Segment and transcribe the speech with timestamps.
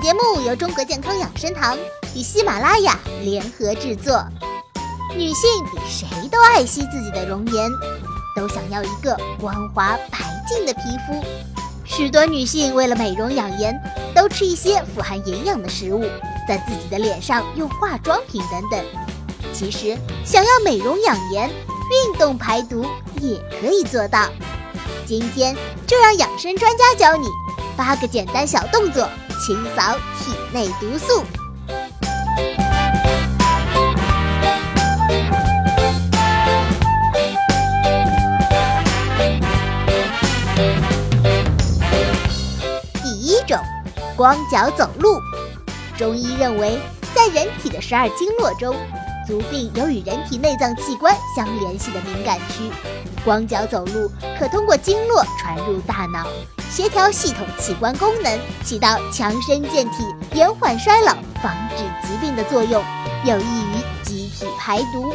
[0.00, 1.76] 节目由中国健康养生堂
[2.14, 4.24] 与喜马拉雅联合制作。
[5.14, 7.70] 女性比谁都爱惜自己的容颜，
[8.34, 10.18] 都想要一个光滑白
[10.48, 11.22] 净的皮肤。
[11.84, 13.78] 许多女性为了美容养颜，
[14.14, 16.02] 都吃一些富含营养的食物，
[16.48, 18.82] 在自己的脸上用化妆品等等。
[19.52, 22.86] 其实，想要美容养颜，运动排毒
[23.20, 24.30] 也可以做到。
[25.04, 25.54] 今天
[25.86, 27.26] 就让养生专家教你
[27.76, 29.06] 八个简单小动作，
[29.40, 31.24] 清扫体内毒素。
[43.02, 43.58] 第一种，
[44.14, 45.18] 光脚走路。
[45.96, 46.78] 中医认为，
[47.14, 48.76] 在人体的十二经络中，
[49.26, 52.70] 足病有与人体内脏器官相联系的敏感区。
[53.24, 56.26] 光脚走路可通过经络传入大脑，
[56.70, 62.80] 协调系统器官功能，起到强身健体、延缓衰老、防止疾病的作用，
[63.24, 65.12] 有益于机体排毒。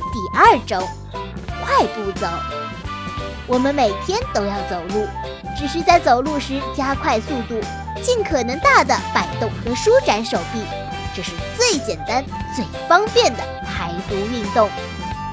[0.00, 0.82] 第二种，
[1.62, 2.26] 快步走。
[3.46, 5.06] 我们每天都要走路，
[5.58, 7.60] 只是在走路时加快速度，
[8.02, 10.62] 尽可能大的摆动和舒展手臂。
[11.14, 12.24] 这是最简单、
[12.56, 14.70] 最方便的排毒运动，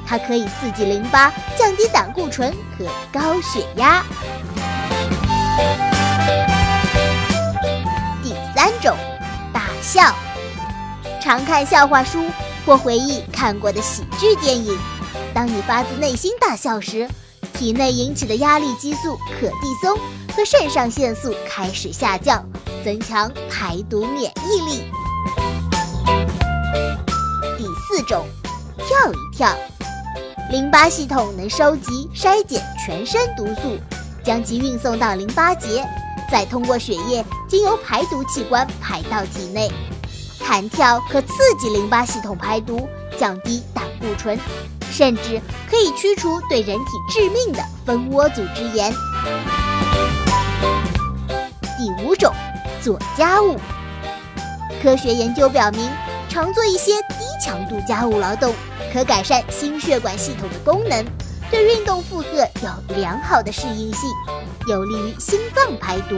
[0.10, 4.04] 它可以刺激淋巴，降低胆固醇和高血压。
[8.24, 8.98] 第三种，
[9.54, 10.12] 大笑。
[11.22, 12.26] 常看笑话书
[12.66, 14.76] 或回忆看过的喜剧电影，
[15.32, 17.08] 当你发自内心大笑时，
[17.54, 19.96] 体内引起的压力激素可地松
[20.36, 22.44] 和肾上腺素开始下降，
[22.84, 24.86] 增强排毒免疫力。
[27.60, 28.26] 第四种，
[28.78, 29.56] 跳一跳，
[30.50, 33.78] 淋巴系统能收集、筛检全身毒素，
[34.23, 35.88] 将其运送到淋巴结，
[36.31, 39.72] 再通过血液经由排毒器官排到体内。
[40.44, 41.28] 弹跳可刺
[41.59, 44.40] 激淋巴系统排毒，降低胆固醇，
[44.90, 48.91] 甚至可以驱除对人体致命的蜂窝组织炎。
[51.78, 52.34] 第五种，
[52.81, 53.56] 做家务。
[54.81, 55.88] 科学研究表明，
[56.29, 58.53] 常做一些低强度家务劳动，
[58.94, 61.03] 可改善心血管系统的功能，
[61.50, 64.09] 对运动负荷有良好的适应性，
[64.68, 66.18] 有利于心脏排毒。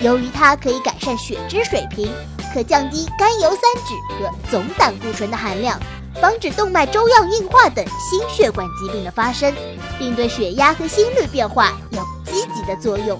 [0.00, 2.12] 由于它可以改善血脂水平。
[2.52, 5.80] 可降低甘油三酯和总胆固醇的含量，
[6.20, 9.50] 防止动脉粥样硬化等心血管疾病的发生，
[9.98, 13.18] 并对血压和心率变化有积极的作用。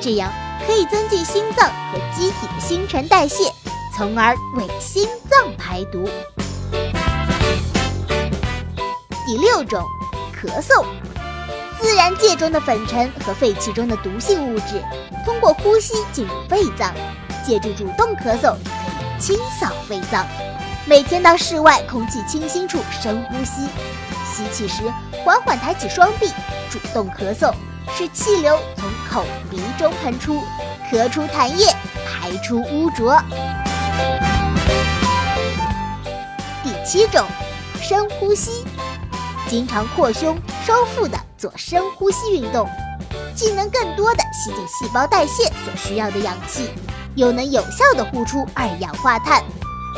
[0.00, 0.32] 这样
[0.64, 3.52] 可以增进心脏和机体的新陈代谢，
[3.98, 6.08] 从而为心脏排毒。
[9.26, 9.84] 第六种，
[10.32, 10.86] 咳嗽。
[11.80, 14.80] 自然界中的粉尘和废气中的毒性物质，
[15.24, 16.94] 通过呼吸进入肺脏。
[17.44, 20.24] 借助主动咳嗽，可以清扫肺脏。
[20.84, 23.66] 每天到室外空气清新处深呼吸，
[24.32, 24.84] 吸气时
[25.24, 26.28] 缓缓抬起双臂，
[26.70, 27.52] 主动咳嗽，
[27.96, 30.40] 使气流从口鼻中喷出，
[30.88, 31.74] 咳出痰液，
[32.06, 33.20] 排出污浊。
[36.62, 37.26] 第七种，
[37.80, 38.64] 深呼吸，
[39.48, 40.36] 经常扩胸
[40.66, 42.68] 收腹的做深呼吸运动，
[43.34, 46.70] 既能更多的吸进细胞代谢所需要的氧气。
[47.14, 49.42] 又能有效的呼出二氧化碳。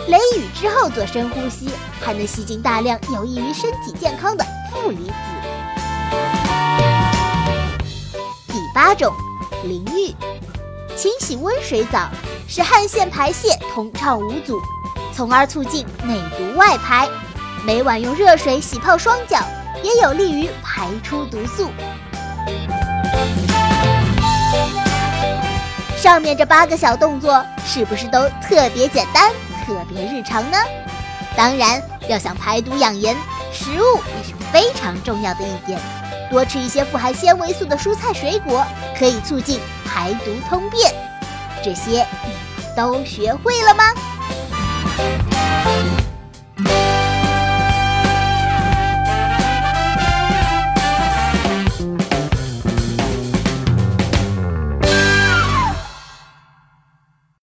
[0.08, 1.68] 雷雨之后做深呼吸，
[2.00, 5.12] 还能吸进大量有益于身体健康的负离子。
[8.48, 9.12] 第八种，
[9.64, 10.14] 淋浴，
[10.96, 12.08] 清洗温水澡，
[12.52, 14.60] 使汗腺排泄通畅无阻，
[15.14, 17.08] 从而促进内毒外排。
[17.64, 19.38] 每晚用热水洗泡双脚，
[19.84, 21.70] 也有利于排出毒素。
[25.96, 29.30] 上面这八个小动作是不是都特别简单、
[29.64, 30.58] 特别日常呢？
[31.36, 33.14] 当然，要想排毒养颜，
[33.52, 35.78] 食物也是非常重要的一点。
[36.28, 38.66] 多吃一些富含纤维素的蔬菜水果，
[38.98, 40.92] 可以促进排毒通便。
[41.62, 42.06] 这些
[42.56, 43.84] 你都学会了吗？